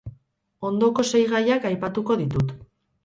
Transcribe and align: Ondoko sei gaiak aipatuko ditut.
Ondoko 0.69 1.05
sei 1.11 1.21
gaiak 1.33 1.69
aipatuko 1.73 2.21
ditut. 2.23 2.55